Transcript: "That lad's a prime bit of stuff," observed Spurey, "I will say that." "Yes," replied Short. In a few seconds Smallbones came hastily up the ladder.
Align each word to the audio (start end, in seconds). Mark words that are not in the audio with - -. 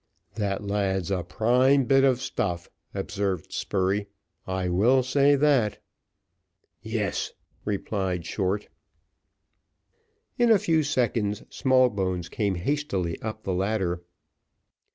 "That 0.33 0.63
lad's 0.65 1.11
a 1.11 1.21
prime 1.23 1.85
bit 1.85 2.03
of 2.03 2.23
stuff," 2.23 2.71
observed 2.91 3.51
Spurey, 3.53 4.07
"I 4.47 4.67
will 4.67 5.03
say 5.03 5.35
that." 5.35 5.77
"Yes," 6.81 7.33
replied 7.65 8.25
Short. 8.25 8.67
In 10.39 10.49
a 10.49 10.57
few 10.57 10.81
seconds 10.81 11.43
Smallbones 11.51 12.29
came 12.29 12.55
hastily 12.55 13.21
up 13.21 13.43
the 13.43 13.53
ladder. 13.53 14.01